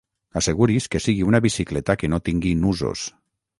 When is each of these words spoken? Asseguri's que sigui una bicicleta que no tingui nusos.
Asseguri's 0.39 0.87
que 0.95 1.01
sigui 1.07 1.27
una 1.27 1.43
bicicleta 1.47 1.97
que 2.03 2.11
no 2.15 2.21
tingui 2.31 2.57
nusos. 2.65 3.07